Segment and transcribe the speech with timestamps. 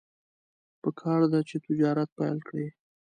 [0.81, 2.67] پکار ده چې تجارت پیل کړي.